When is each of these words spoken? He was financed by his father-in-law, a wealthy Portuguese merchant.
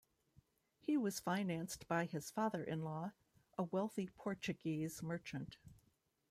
He 0.79 0.97
was 0.97 1.19
financed 1.19 1.87
by 1.87 2.05
his 2.05 2.31
father-in-law, 2.31 3.11
a 3.55 3.63
wealthy 3.65 4.07
Portuguese 4.17 5.03
merchant. 5.03 5.57